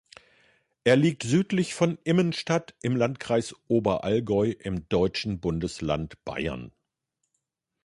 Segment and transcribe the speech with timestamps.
[0.83, 6.71] Er liegt südlich von Immenstadt im Landkreis Oberallgäu im deutschen Bundesland Bayern.